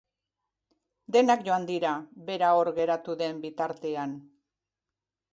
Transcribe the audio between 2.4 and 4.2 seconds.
hor geratu den bitartean.